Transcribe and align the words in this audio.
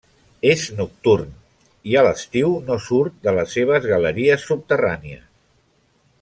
És 0.51 0.61
nocturn, 0.77 1.27
i 1.91 1.97
a 2.01 2.03
l'estiu 2.07 2.55
no 2.71 2.79
surt 2.87 3.21
de 3.29 3.35
les 3.41 3.55
seves 3.59 3.87
galeries 3.93 4.49
subterrànies. 4.53 5.25